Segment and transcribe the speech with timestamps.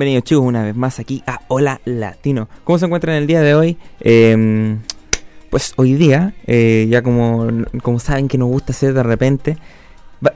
[0.00, 2.48] Bienvenidos chicos una vez más aquí a Hola Latino.
[2.64, 3.76] ¿Cómo se encuentran el día de hoy?
[4.00, 4.78] Eh,
[5.50, 7.46] pues hoy día, eh, ya como,
[7.82, 9.58] como saben que nos gusta hacer de repente,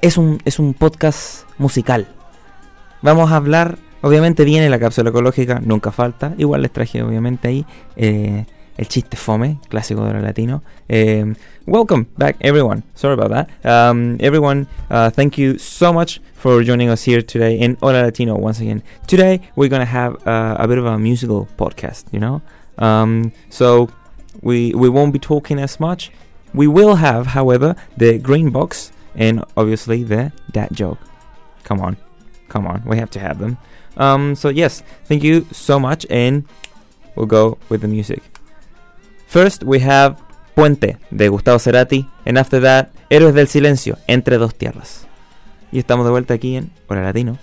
[0.03, 2.09] es un, es un podcast musical.
[3.01, 6.35] Vamos a hablar, obviamente viene la cápsula ecológica, nunca falta.
[6.37, 7.65] Igual les traje obviamente ahí
[7.97, 8.45] eh,
[8.77, 10.63] el chiste fome, clásico de Hola Latino.
[10.89, 11.35] Eh,
[11.67, 12.83] welcome back everyone.
[12.95, 13.49] Sorry about that.
[13.65, 18.37] Um, everyone, uh, thank you so much for joining us here today in Hola Latino
[18.37, 18.83] once again.
[19.07, 22.43] Today we're gonna have uh, a bit of a musical podcast, you know.
[22.79, 23.89] Um, so
[24.43, 26.11] we we won't be talking as much.
[26.53, 30.99] We will have, however, the green box and obviously the dad joke.
[31.63, 31.97] Come on,
[32.49, 33.57] come on, we have to have them.
[33.97, 36.45] Um, so yes, thank you so much, and
[37.15, 38.34] we'll go with the music.
[39.35, 40.15] First we have
[40.55, 45.09] Puente de Gustavo Cerati, and after that Héroes del Silencio entre dos tierras.
[45.73, 47.37] Y estamos de vuelta aquí en Hora Latino.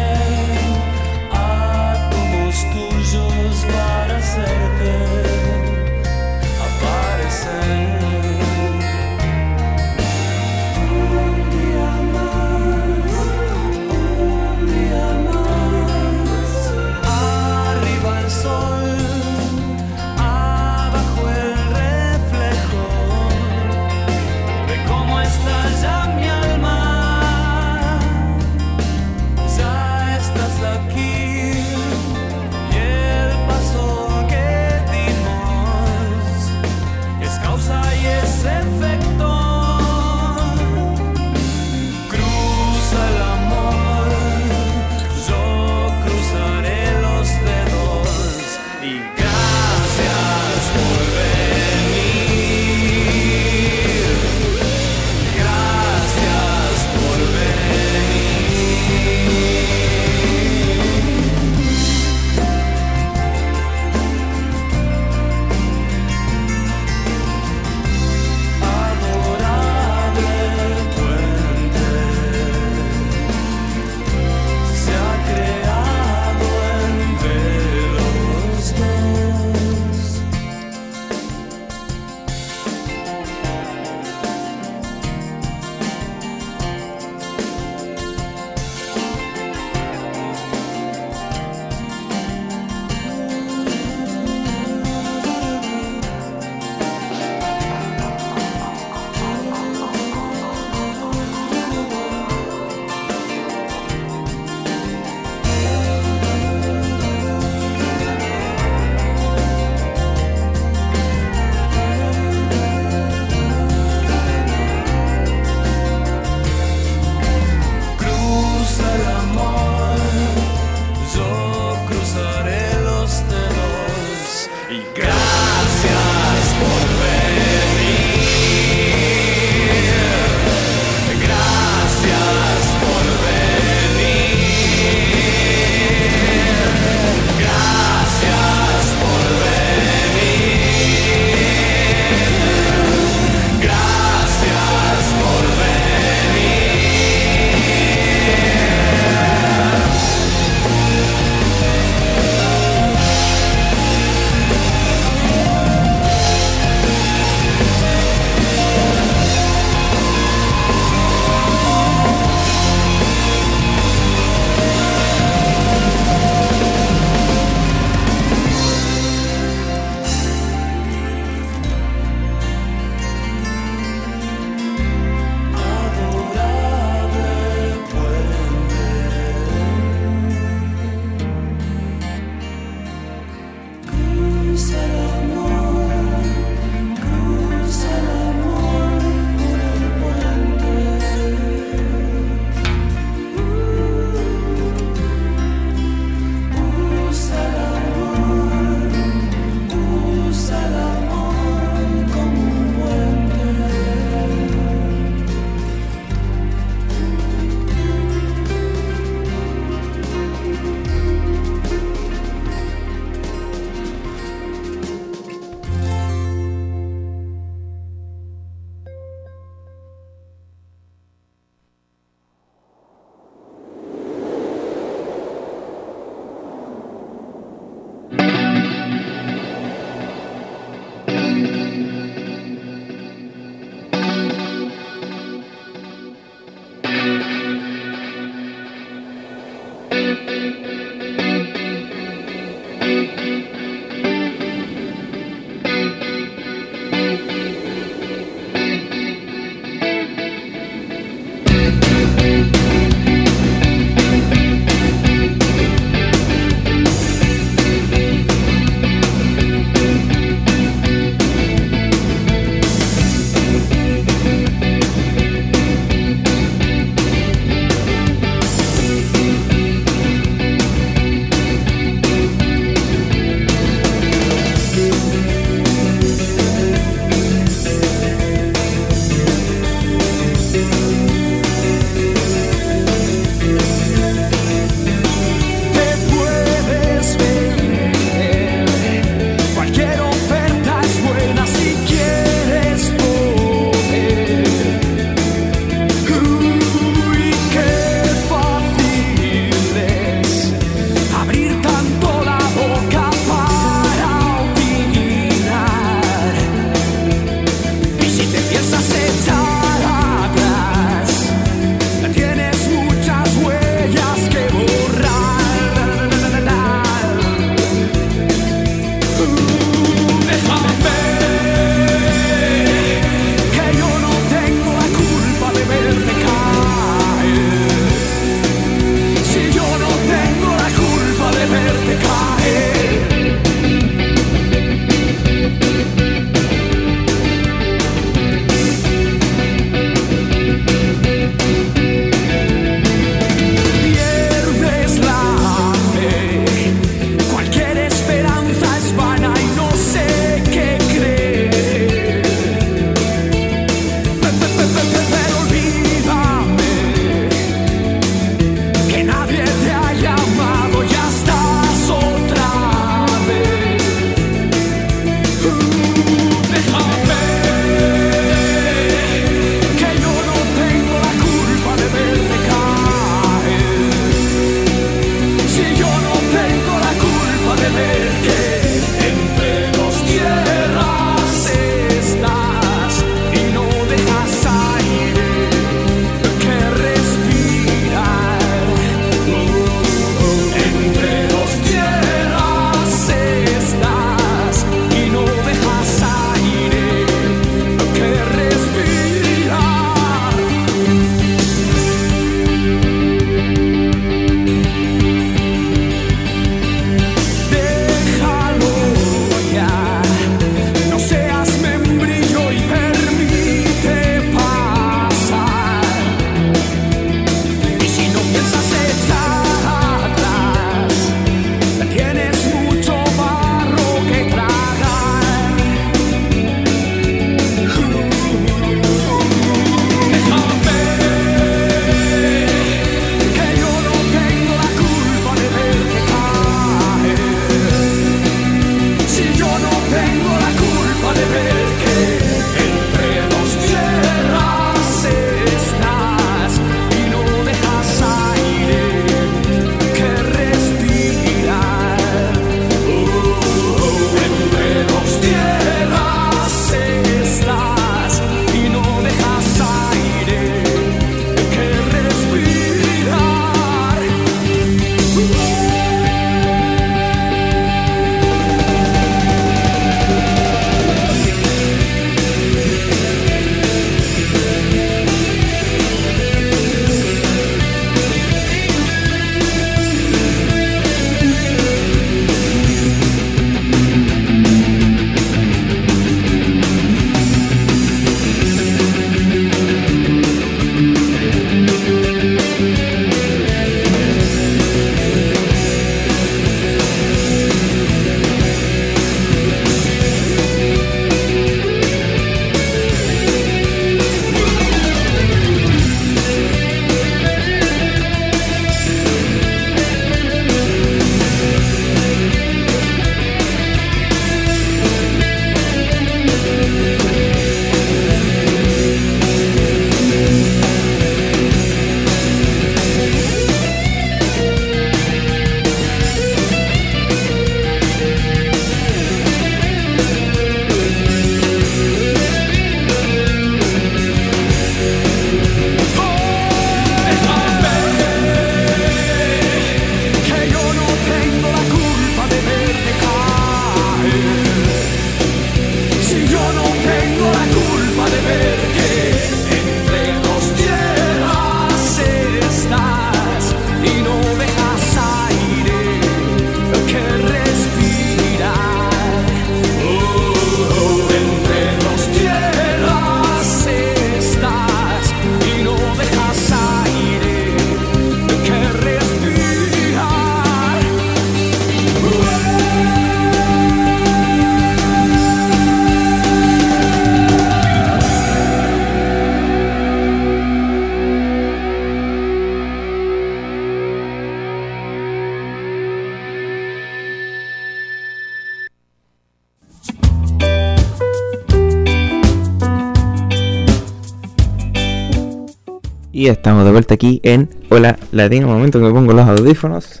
[596.30, 598.46] Estamos de vuelta aquí en Hola Latino.
[598.46, 600.00] Un momento que me pongo los audífonos.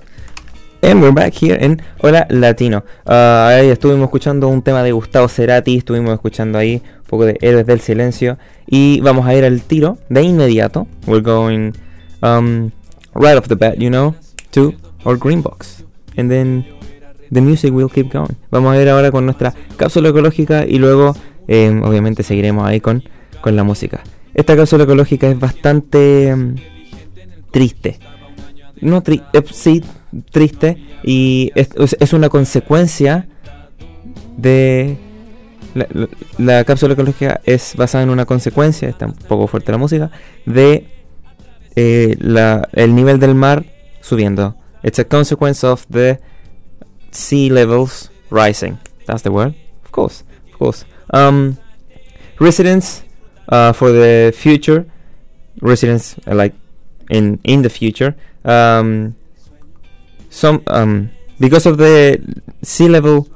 [0.80, 2.84] And we're back here en Hola Latino.
[3.04, 5.78] Ah, ahí estuvimos escuchando un tema de Gustavo Cerati.
[5.78, 8.38] Estuvimos escuchando ahí un poco de Héroes del Silencio.
[8.68, 10.86] Y vamos a ir al tiro de inmediato.
[11.08, 11.72] We're going
[12.22, 12.70] um,
[13.12, 14.14] right off the bat, you know,
[14.52, 15.84] to our green box.
[16.16, 16.64] And then
[17.32, 18.36] the music will keep going.
[18.52, 21.16] Vamos a ir ahora con nuestra cápsula ecológica y luego,
[21.48, 23.02] eh, obviamente, seguiremos ahí con,
[23.40, 24.04] con la música.
[24.34, 26.54] Esta cápsula ecológica es bastante mm,
[27.50, 27.98] triste.
[28.80, 29.82] No tri eh, sí,
[30.30, 30.76] triste.
[31.02, 33.28] Y es, una consecuencia
[34.36, 34.96] de.
[36.38, 40.10] La cápsula ecológica es basada en una consecuencia, está un poco fuerte la música,
[40.44, 40.88] de
[41.76, 43.64] eh, la, el nivel del mar
[44.00, 44.56] subiendo.
[44.82, 46.18] It's a consequence of the
[47.12, 48.78] sea levels rising.
[49.06, 49.54] That's the word?
[49.84, 50.86] Of course, of course.
[51.12, 51.56] Um,
[52.38, 53.04] residents
[53.50, 54.86] uh, for the future,
[55.60, 56.54] residents uh, like
[57.10, 58.14] in in the future,
[58.44, 59.14] um,
[60.30, 62.20] some um, because of the
[62.62, 63.28] sea level,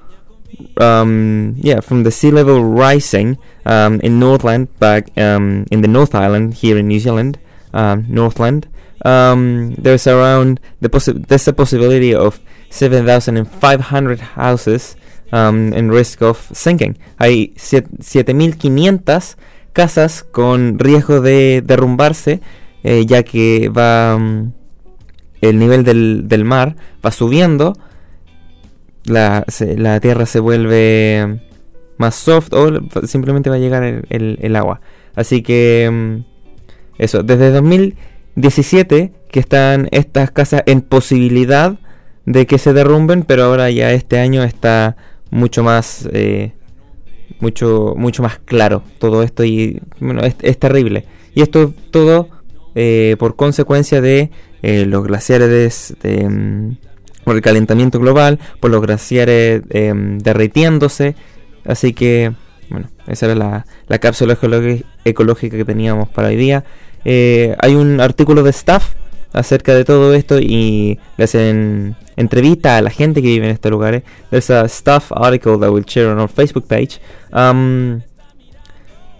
[0.78, 6.14] um, yeah, from the sea level rising um, in Northland, back um, in the North
[6.14, 7.38] Island here in New Zealand,
[7.72, 8.68] um, Northland.
[9.04, 12.40] There's around the possi- there's a possibility of
[12.70, 14.96] 7,500 houses
[15.32, 16.96] in risk of sinking.
[17.18, 19.36] Hay siet- 7.500
[19.74, 22.40] casas con riesgo de derrumbarse,
[22.82, 24.52] eh, ya que va mm,
[25.42, 27.74] el nivel del, del mar va subiendo,
[29.04, 29.44] la,
[29.76, 31.40] la tierra se vuelve
[31.98, 32.70] más soft o
[33.06, 34.80] simplemente va a llegar el, el- el agua.
[35.14, 36.24] Así que mm,
[36.98, 41.76] eso, desde 2017 que están estas casas en posibilidad
[42.24, 44.96] de que se derrumben, pero ahora ya este año está
[45.30, 46.52] mucho más eh,
[47.44, 51.04] mucho mucho más claro todo esto y bueno es, terrible.
[51.34, 52.28] Y esto todo
[52.74, 54.30] eh, por consecuencia de
[54.62, 56.76] eh, los glaciares de, mm,
[57.24, 61.14] por el calentamiento global por los glaciares em, derritiéndose.
[61.66, 62.32] Así que
[62.70, 64.38] bueno esa era la, la cápsula
[65.04, 66.64] ecológica que teníamos para hoy día.
[67.04, 68.94] Eh, hay un artículo de staff
[69.34, 73.70] acerca de todo esto y le hacen entrevista a la gente que vive en estos
[73.70, 74.02] lugares.
[74.30, 77.00] There's a staff article that we'll share on our Facebook page
[77.32, 78.02] um,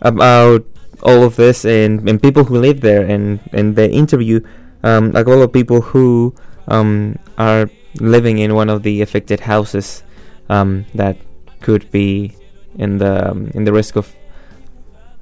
[0.01, 0.65] about
[1.03, 4.41] all of this and, and people who live there and, and the interview
[4.85, 6.35] um, a couple of people who
[6.69, 10.03] um, are living in one of the affected houses
[10.51, 11.17] um, that
[11.61, 12.37] could be
[12.77, 14.15] in the um, in the risk of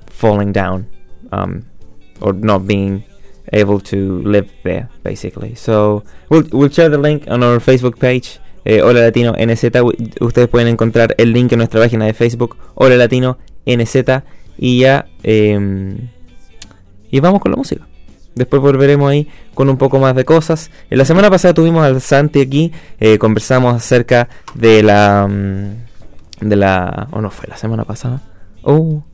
[0.06, 0.88] falling down
[1.30, 1.64] um,
[2.20, 3.04] or not being
[3.52, 8.40] able to live there basically so we'll, we'll share the link on our facebook page
[8.64, 9.70] eh, Hola Latino NZ
[10.20, 14.22] ustedes pueden encontrar el link en nuestra página de Facebook Hola Latino NZ
[14.56, 16.10] y ya em,
[17.10, 17.88] y vamos con la música
[18.34, 20.70] Después volveremos ahí con un poco más de cosas.
[20.90, 25.28] En la semana pasada tuvimos al Santi aquí, eh, conversamos acerca de la...
[25.28, 27.08] mm, de la...
[27.12, 28.22] ¿O no fue la semana pasada?
[28.62, 29.04] Oh,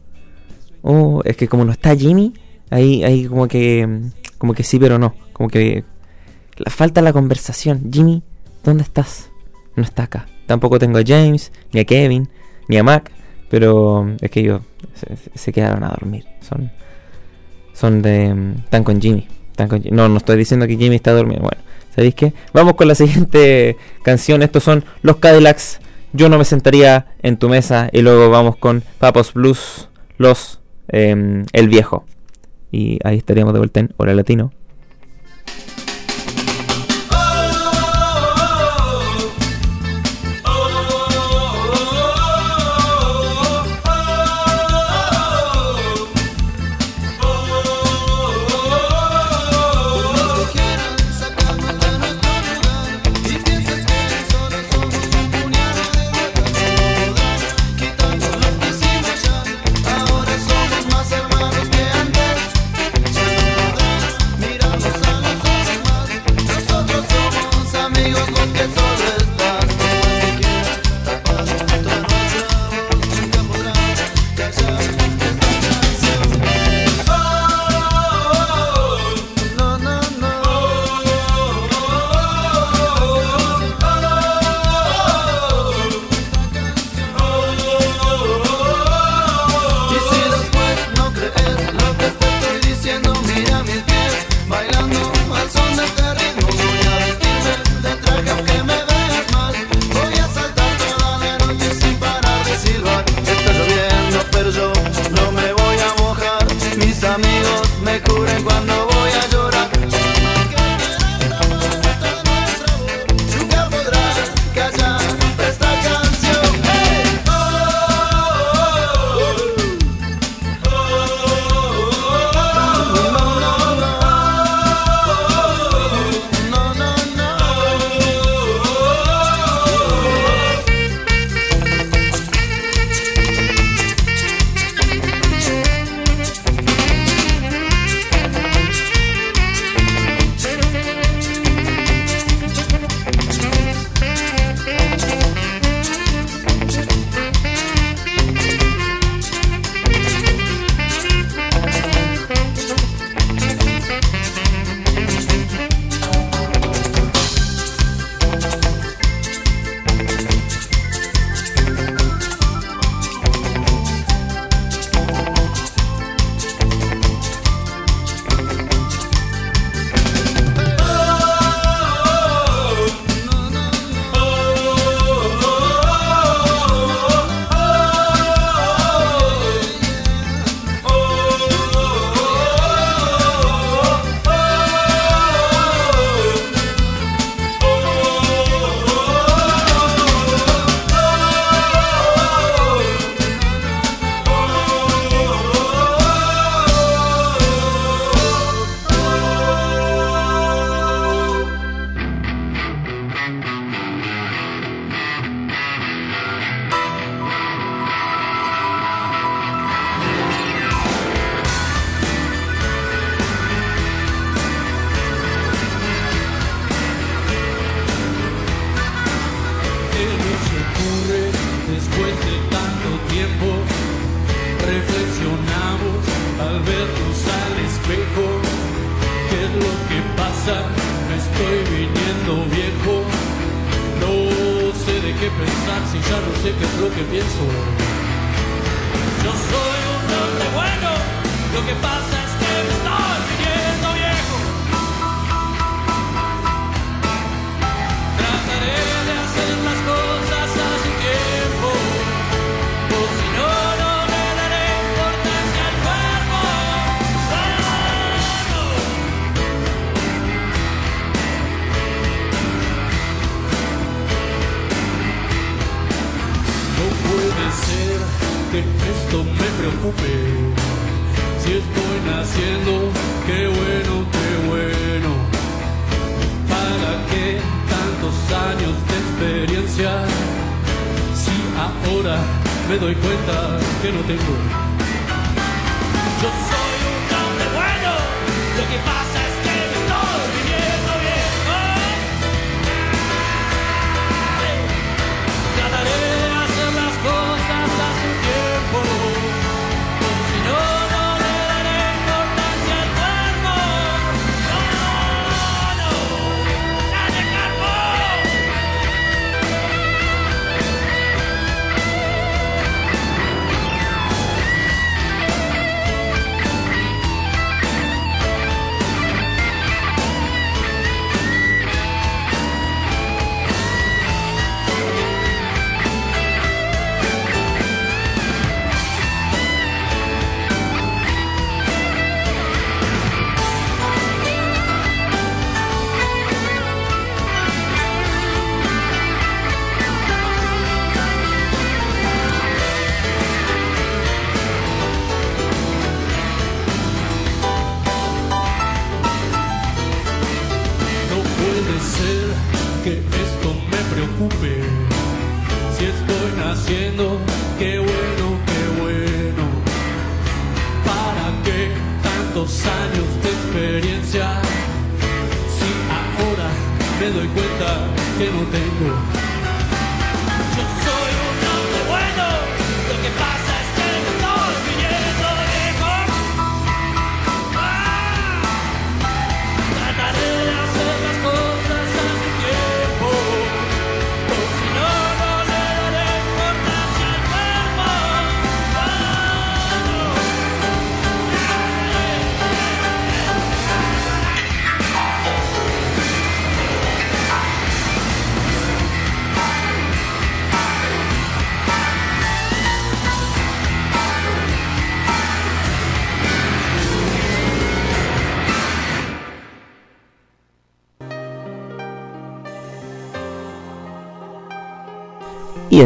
[0.83, 2.33] oh, es que como no está Jimmy,
[2.71, 4.03] ahí, ahí como que...
[4.39, 5.15] como que sí pero no.
[5.33, 5.85] Como que...
[6.57, 7.91] La falta la conversación.
[7.93, 8.23] Jimmy,
[8.65, 9.31] ¿dónde estás?
[9.77, 10.27] No está acá.
[10.47, 12.29] Tampoco tengo a James, ni a Kevin,
[12.69, 13.11] ni a Mac.
[13.49, 14.63] Pero mm, es que ellos
[14.95, 16.25] se, se quedaron a dormir.
[16.41, 16.71] Son
[17.75, 18.35] son de.
[18.35, 19.29] mm, Están con Jimmy.
[19.51, 21.45] Están con no, no estoy diciendo que Jimmy está durmiendo.
[21.49, 21.63] Bueno,
[21.95, 22.33] ¿sabéis qué?
[22.53, 24.43] Vamos con la siguiente canción.
[24.43, 25.81] Estos son los Cadillacs.
[26.13, 27.89] Yo no me sentaría en tu mesa.
[27.93, 30.61] Y luego vamos con Papos Blues, los.
[30.89, 32.05] em, el viejo.
[32.71, 34.53] Y ahí estaríamos de vuelta en Hora Latino.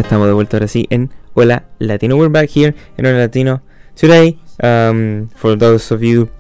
[0.01, 2.17] Estamos de vuelta ahora sí en Hola Latino.
[2.17, 3.61] We're back here in Hola Latino
[3.95, 4.39] today.
[4.63, 6.31] Um, for those of you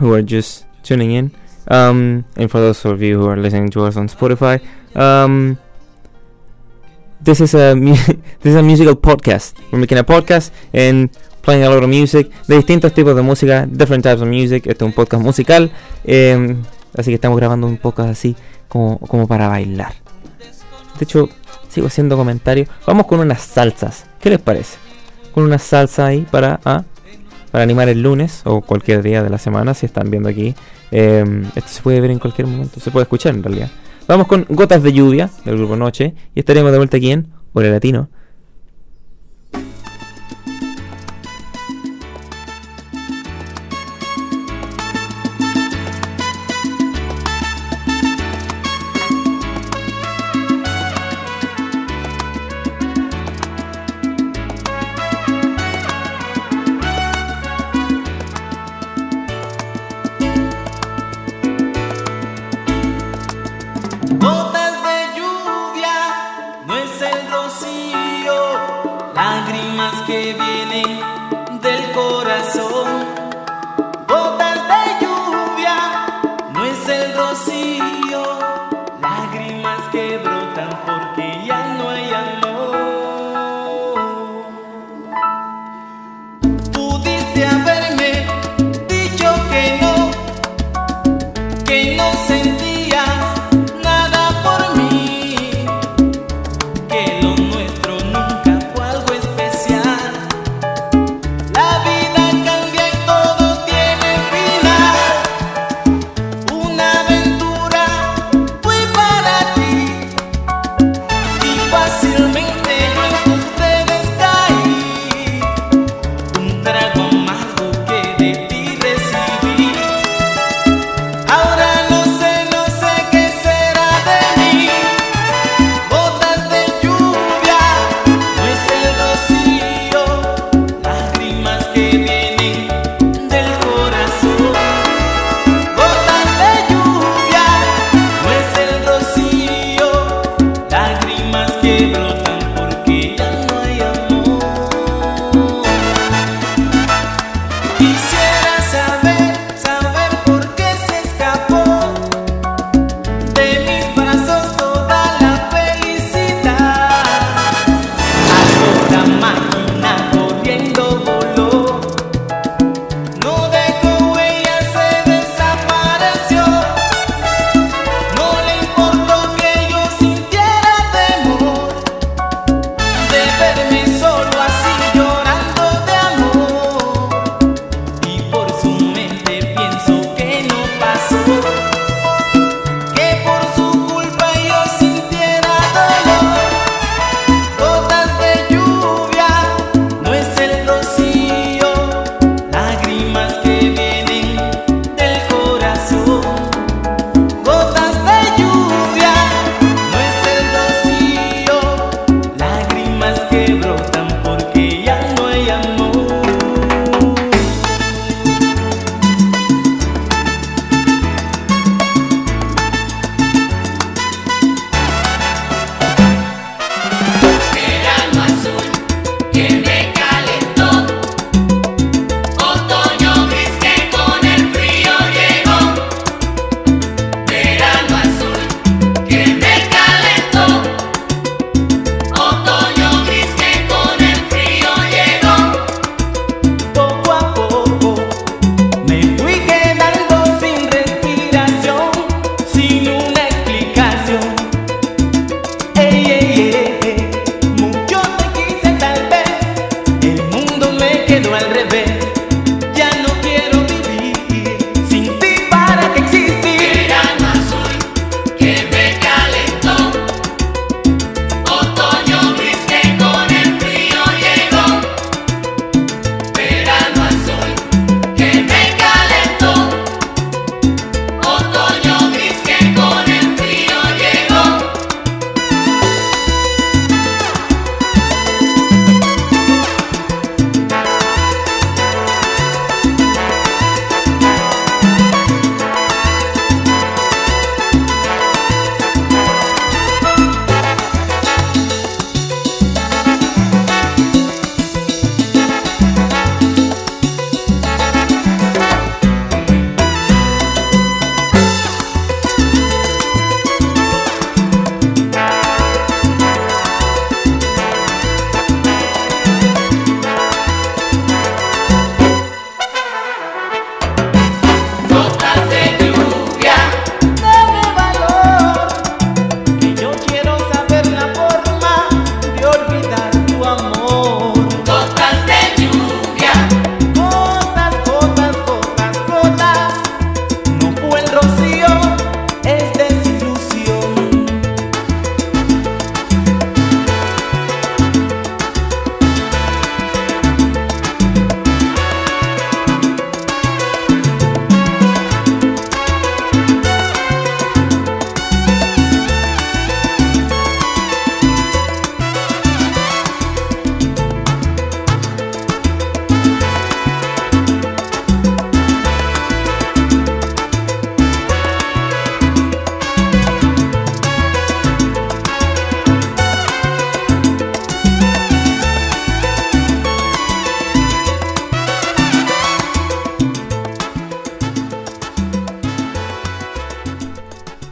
[0.00, 1.32] who are just tuning in,
[1.68, 4.62] um, and for those of you who are listening to us on Spotify,
[4.94, 5.58] um,
[7.22, 7.74] this is a
[8.40, 9.54] this is a musical podcast.
[9.70, 11.10] We're making a podcast and
[11.42, 14.66] playing a lot of music, de distintos tipos de música, different types of music.
[14.66, 15.70] Este es un podcast musical,
[16.04, 16.62] em,
[16.96, 18.36] así que estamos grabando un podcast así
[18.68, 19.92] como, como para bailar.
[20.98, 21.28] De hecho,
[21.76, 22.70] sigo haciendo comentarios.
[22.86, 24.06] Vamos con unas salsas.
[24.18, 24.78] ¿Qué les parece?
[25.34, 26.84] Con una salsa ahí para, ah,
[27.50, 30.54] para animar el lunes o cualquier día de la semana, si están viendo aquí.
[30.90, 31.22] Eh,
[31.54, 33.68] esto se puede ver en cualquier momento, se puede escuchar en realidad.
[34.08, 37.68] Vamos con Gotas de Lluvia del grupo Noche y estaremos de vuelta aquí en Hola
[37.68, 38.08] Latino.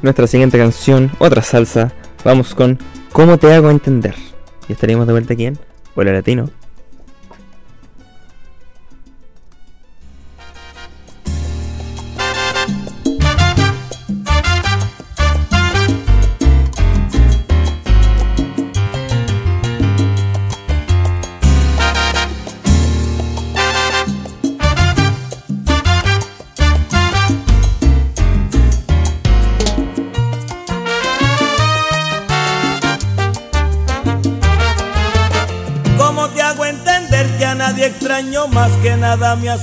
[0.05, 1.93] Nuestra siguiente canción, otra salsa.
[2.25, 2.79] Vamos con
[3.11, 4.15] ¿Cómo te hago entender?
[4.69, 5.59] Y estaríamos de vuelta aquí en
[5.95, 6.51] Hola Latino.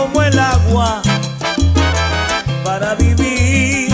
[0.00, 1.02] como el agua
[2.64, 3.92] para vivir?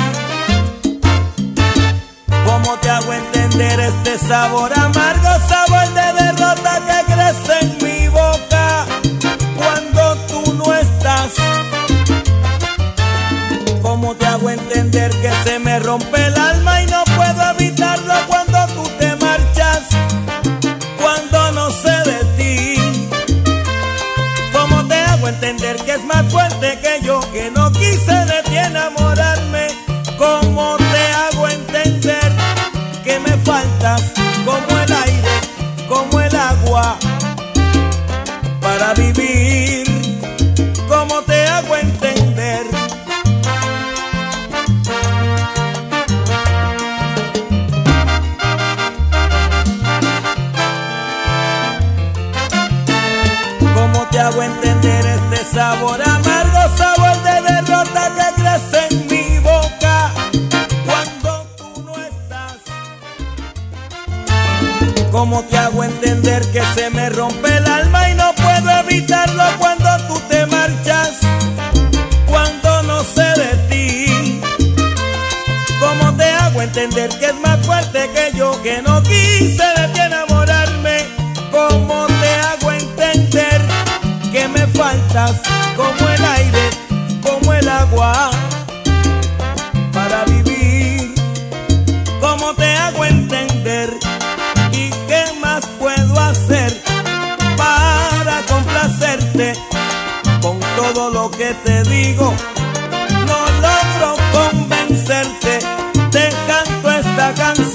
[2.46, 8.86] ¿Cómo te hago entender este sabor amargo, sabor de derrota que crece en mi boca
[9.56, 11.32] cuando tú no estás?
[13.82, 16.36] ¿Cómo te hago entender que se me rompe el
[25.28, 28.24] entender que es más fuerte que yo, que no quise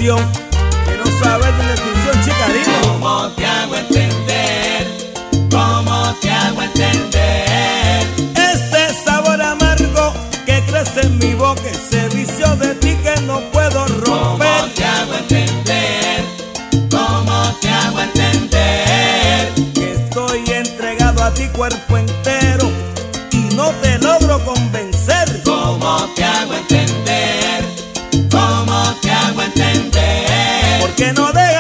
[0.02, 0.18] esta canción
[0.86, 2.88] que no sabes de definición, chica, dime.
[2.88, 4.88] ¿Cómo te hago entender?
[5.52, 8.08] ¿Cómo te hago entender?
[8.36, 10.14] Este sabor amargo
[10.46, 14.74] que crece en mi boca, ese vicio de ti que no puedo ¿Cómo romper.
[14.76, 16.26] te hago entender?
[16.90, 19.54] ¿Cómo te hago entender?
[19.74, 22.72] Que estoy entregado a ti cuerpo entero
[23.32, 25.42] y no te logro convencer.
[25.46, 26.81] ¿Cómo te hago entender?
[31.02, 31.51] Porque no dejas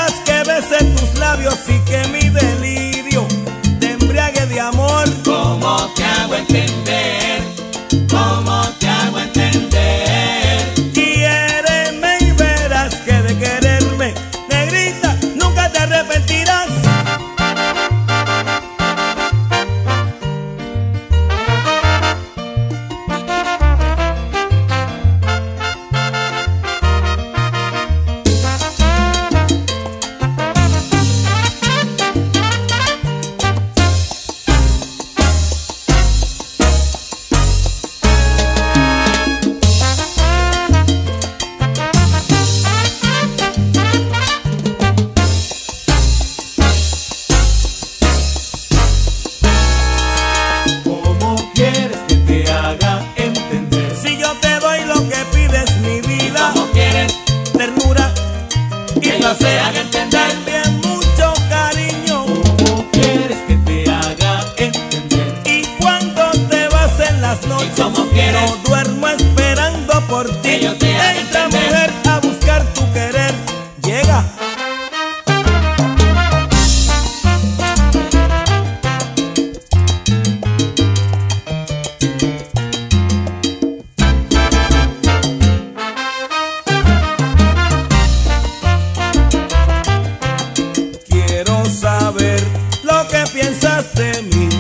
[93.96, 94.51] de mí.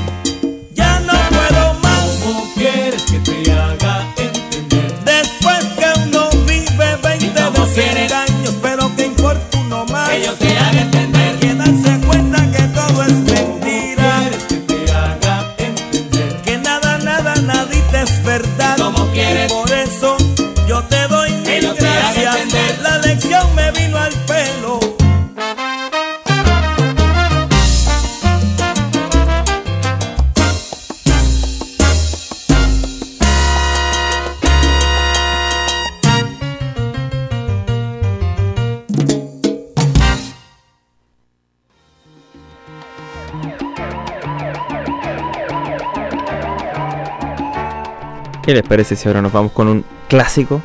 [48.61, 50.61] Les parece si ahora nos vamos con un clásico?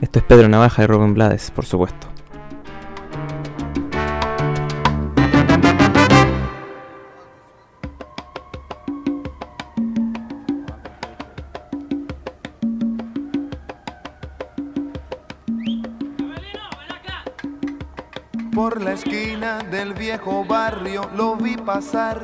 [0.00, 2.06] Esto es Pedro Navaja y Rubén Blades, por supuesto.
[18.54, 22.23] Por la esquina del viejo barrio lo vi pasar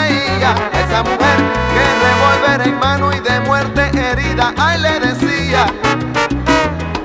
[1.03, 1.37] mujer
[1.73, 4.53] que revólver en mano y de muerte herida.
[4.57, 5.65] Ay, le decía,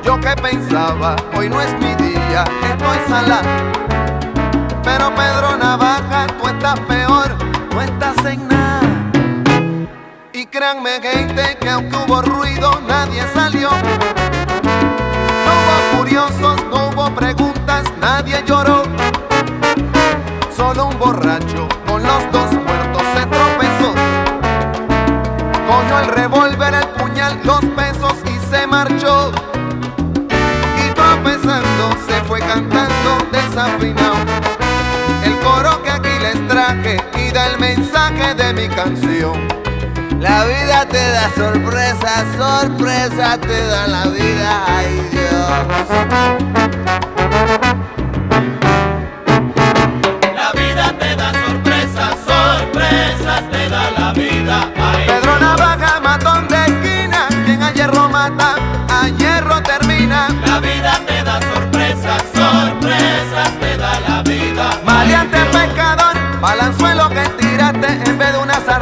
[0.03, 3.41] yo que pensaba, hoy no es mi día, estoy sala.
[4.83, 7.37] Pero Pedro Navaja, tú estás peor,
[7.75, 8.81] no estás en nada.
[10.33, 13.71] Y créanme gente que aunque hubo ruido, nadie salió.
[15.47, 18.83] No hubo curiosos, no hubo preguntas, nadie lloró.
[20.57, 22.96] Solo un borracho con los dos muertos
[27.47, 29.31] dos pesos y se marchó.
[30.85, 34.17] Y tropezando se fue cantando desafinado.
[35.23, 39.47] El coro que aquí les traje y da el mensaje de mi canción.
[40.21, 45.87] La vida te da sorpresa, sorpresa te da la vida, ay Dios.
[50.35, 55.26] La vida te da sorpresa, sorpresas te da la vida, ay Dios.
[59.13, 60.29] hierro termina.
[60.47, 64.71] La vida te da sorpresas, sorpresas te da la vida.
[64.85, 68.76] Maleante pecador, balanzuelo que tiraste en vez de una salida.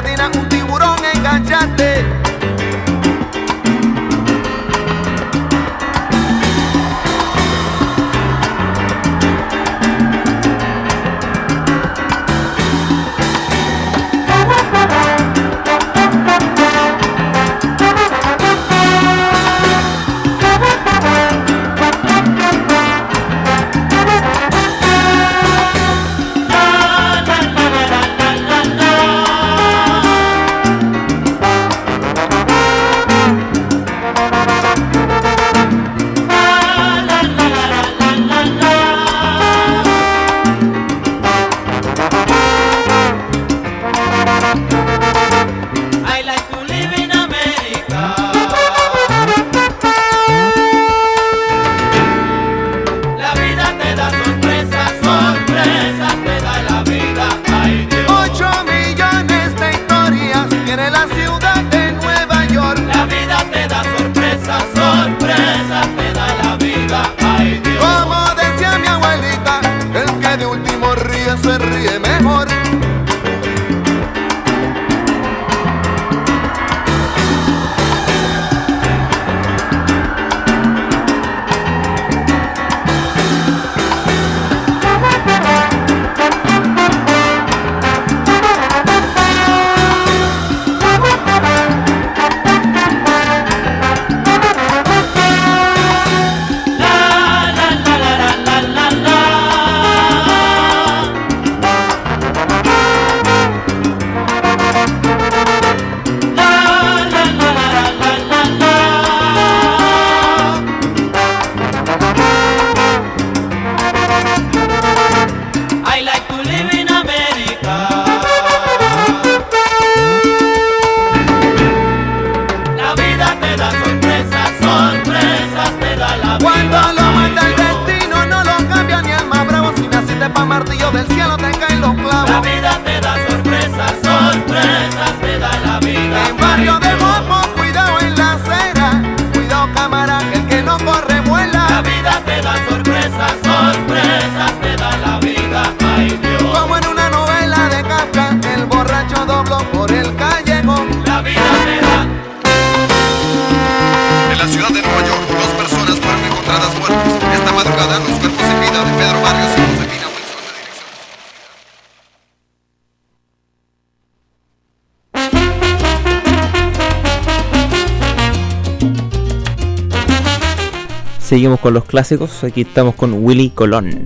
[171.64, 172.44] con los clásicos.
[172.44, 174.04] Aquí estamos con Willy Colón.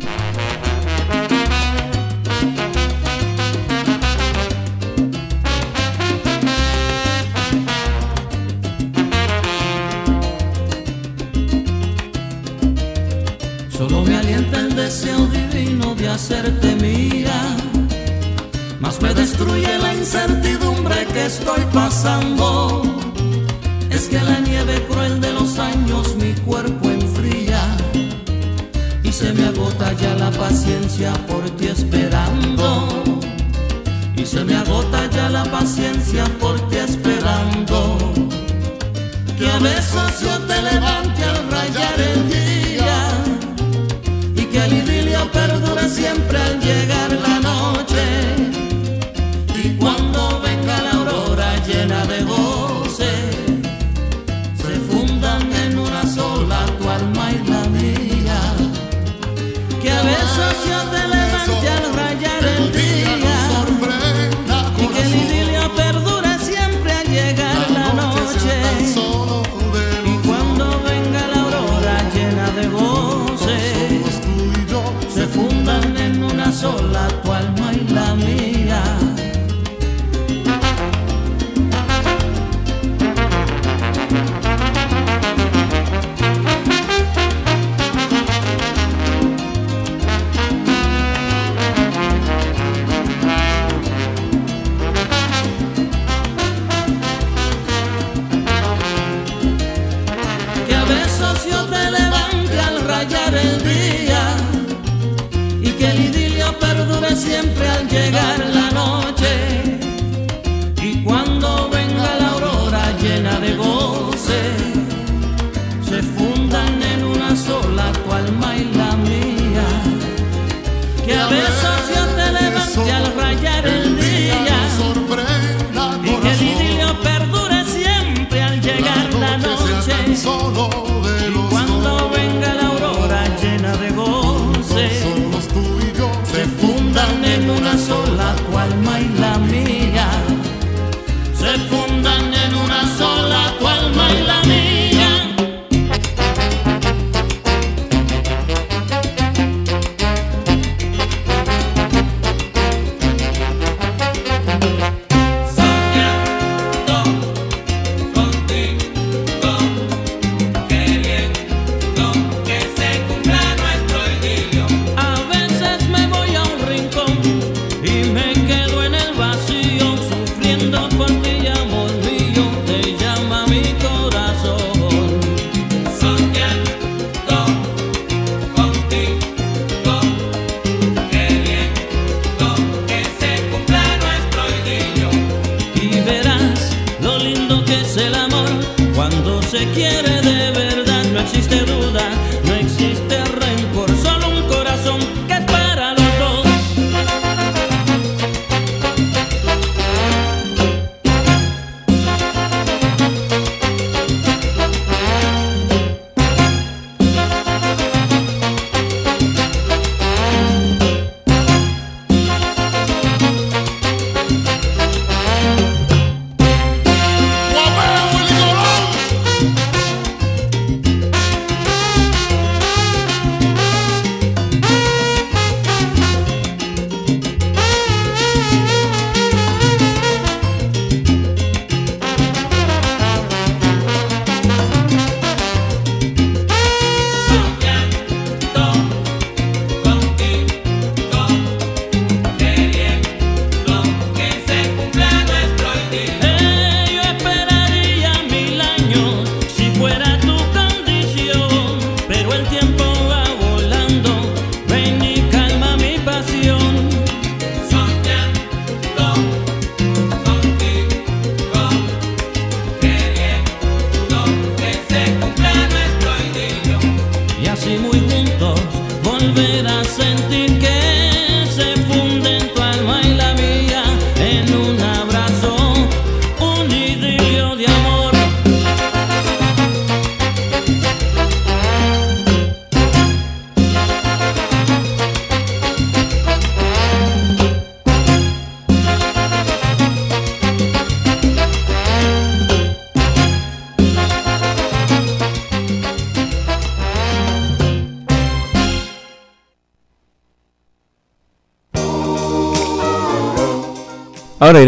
[13.76, 17.56] Solo me alienta el deseo divino de hacerte mía,
[18.78, 22.84] más me destruye la incertidumbre que estoy pasando.
[23.90, 26.87] Es que la nieve cruel de los años mi cuerpo
[29.18, 32.86] se me agota ya la paciencia por ti esperando.
[34.16, 37.98] Y se me agota ya la paciencia por ti esperando.
[39.36, 42.98] Que a veces yo te levante al rayar el día.
[44.36, 47.37] Y que el idilia perdure siempre al llegar la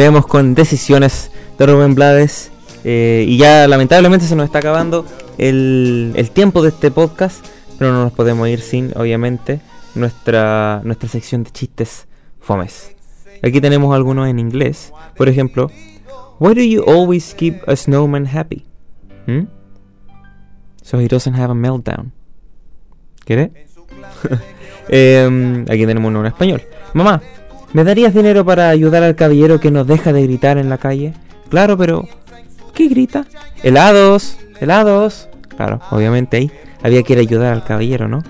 [0.00, 2.50] Ahora iremos con decisiones de Rubén Blades.
[2.84, 5.04] eh, y ya lamentablemente se nos está acabando
[5.36, 7.44] el, el tiempo de este podcast.
[7.78, 9.60] Pero no nos podemos ir sin, obviamente,
[9.94, 12.06] nuestra, nuestra sección de chistes
[12.40, 12.96] fomes.
[13.42, 14.90] Aquí tenemos algunos en inglés.
[15.18, 15.70] Por ejemplo,
[16.38, 18.64] Why do you always keep a snowman happy?
[19.26, 19.48] Hmm?
[20.82, 22.12] So he doesn't have a meltdown.
[23.26, 23.50] ¿Quiere?
[24.88, 26.62] Em, aquí tenemos uno en español.
[26.94, 27.20] Mamá,
[27.72, 31.14] ¿me darías dinero para ayudar al caballero que nos deja de gritar en la calle?
[31.48, 32.08] Claro, pero...
[32.74, 33.26] ¿Qué grita?
[33.62, 35.28] Helados, helados.
[35.56, 36.50] Claro, obviamente ahí
[36.82, 38.22] había que ir a ayudar al caballero, ¿no?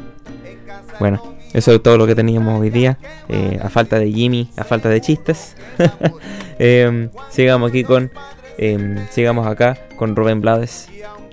[0.99, 1.23] Bueno,
[1.53, 2.99] eso es todo lo que teníamos hoy día.
[3.29, 5.57] eh, a falta de Jimmy, a falta de chistes.
[6.63, 8.11] Em, sigamos aquí con...
[8.59, 10.89] em, sigamos acá con Rubén Blades.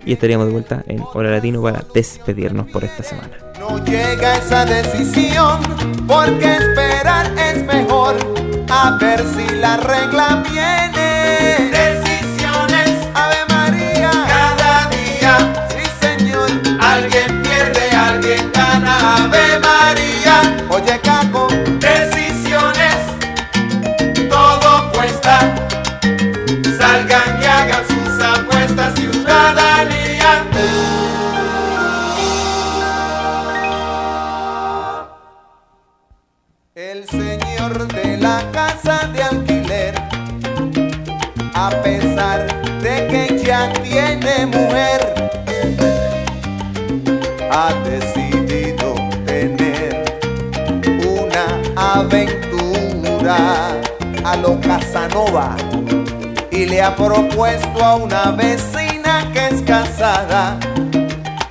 [0.06, 3.38] Y estaríamos de vuelta en Hora Latino para despedirnos por esta semana.
[3.60, 5.60] No llega esa decisión,
[6.08, 8.16] porque esperar es mejor.
[8.70, 11.97] A ver si la regla viene.
[41.68, 42.48] A pesar
[42.82, 45.00] de que ya tiene mujer,
[47.52, 48.96] ha decidido
[49.26, 50.06] tener
[51.20, 51.46] una
[51.76, 53.38] aventura
[54.24, 55.58] a lo Casanova
[56.52, 60.58] y le ha propuesto a una vecina que es casada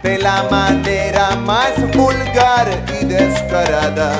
[0.03, 2.69] de la manera más vulgar
[3.01, 4.12] y descarada.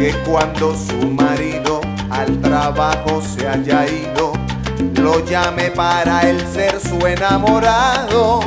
[0.00, 4.29] que cuando su marido al trabajo se haya ido,
[4.94, 8.40] lo llame para él ser su enamorado.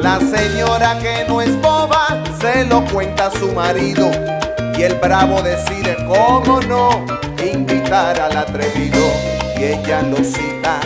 [0.00, 4.10] La señora que no es boba se lo cuenta a su marido
[4.76, 7.04] y el bravo decide cómo no
[7.42, 9.00] invitar al atrevido
[9.56, 10.80] y ella lo cita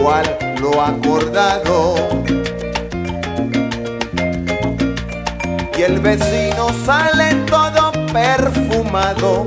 [0.00, 1.94] cual lo acordado.
[5.78, 9.46] Y el vecino sale todo perfumado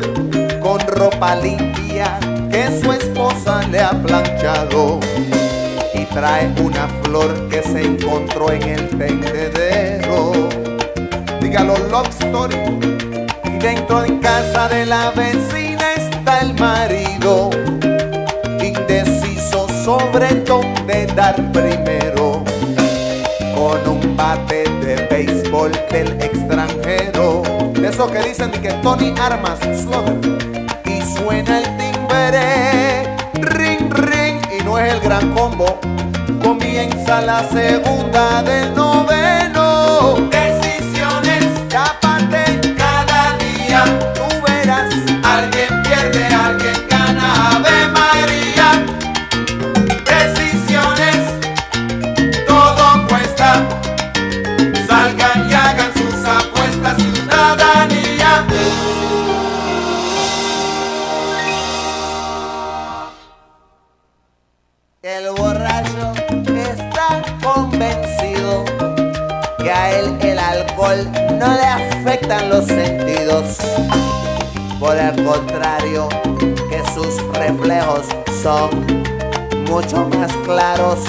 [0.62, 2.20] con ropa limpia
[2.50, 5.00] que su esposa le ha planchado
[5.94, 10.32] y trae una flor que se encontró en el tendedero.
[11.42, 12.56] Dígalo, love story.
[13.46, 17.50] Y dentro en casa de la vecina está el marido,
[18.64, 22.44] indeciso sobre dónde dar primero.
[23.56, 27.44] Con un bate de béisbol del extranjero,
[27.74, 29.60] de esos que dicen que Tony Armas
[30.86, 31.79] y suena el
[32.30, 35.80] timbre, ring ring, y no es el gran combo.
[36.44, 40.30] Comienza la segunda del noveno.
[74.80, 76.08] Por el contrario,
[76.70, 78.06] que sus reflejos
[78.42, 78.70] son
[79.70, 81.00] mucho más claros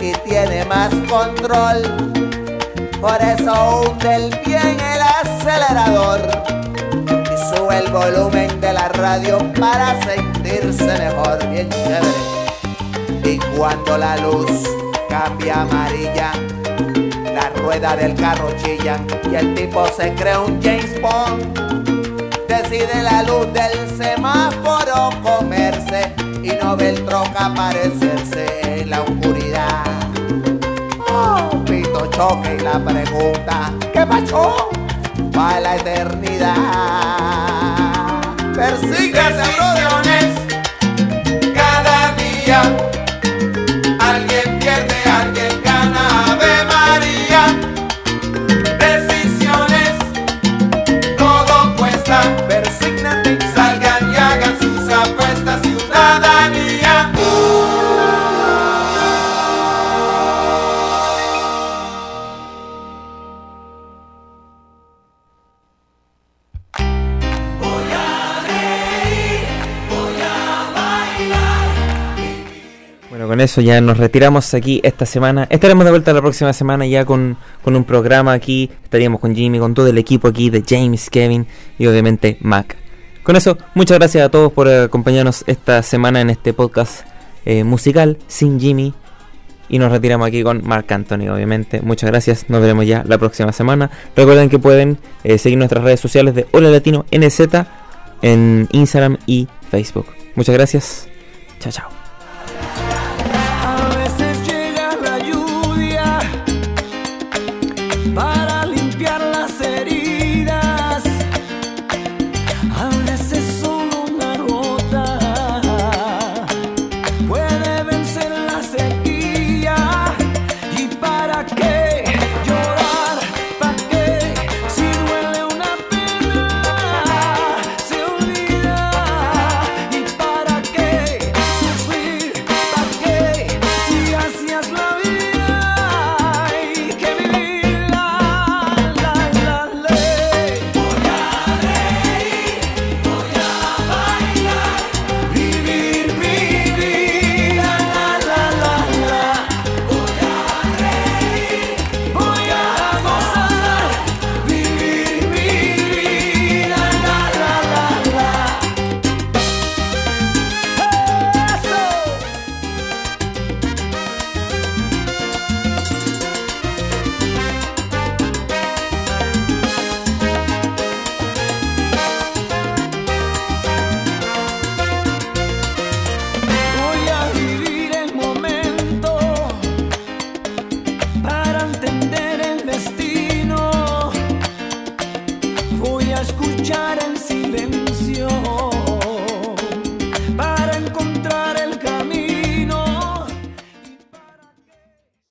[0.00, 1.82] y tiene más control.
[3.00, 6.20] Por eso hunde el bien el acelerador
[7.24, 12.30] y sube el volumen de la radio para sentirse mejor, bien chévere.
[13.24, 14.50] Y cuando la luz
[15.08, 16.32] cambia amarilla,
[17.70, 18.98] la rueda del carro chilla
[19.30, 21.56] y el tipo se cree un James Bond.
[22.48, 26.12] Decide la luz del semáforo comerse
[26.42, 29.84] y no ve el troca aparecerse en la oscuridad.
[31.08, 34.68] Oh, pito choque y la pregunta, ¿qué pasó?
[35.32, 36.56] Pa' la eternidad.
[38.52, 40.26] Persigue decisiones
[41.54, 42.62] cada día.
[44.00, 44.49] Alguien
[73.40, 75.46] eso ya nos retiramos aquí esta semana.
[75.50, 78.70] Estaremos de vuelta la próxima semana ya con, con un programa aquí.
[78.84, 81.46] Estaríamos con Jimmy, con todo el equipo aquí de James, Kevin
[81.78, 82.76] y obviamente Mac.
[83.22, 87.06] Con eso, muchas gracias a todos por acompañarnos esta semana en este podcast
[87.44, 88.94] eh, musical sin Jimmy.
[89.68, 91.80] Y nos retiramos aquí con Mark Anthony, obviamente.
[91.80, 93.90] Muchas gracias, nos veremos ya la próxima semana.
[94.16, 97.40] Recuerden que pueden eh, seguir nuestras redes sociales de Hola Latino NZ
[98.22, 100.06] en Instagram y Facebook.
[100.34, 101.08] Muchas gracias.
[101.60, 101.99] Chao, chao.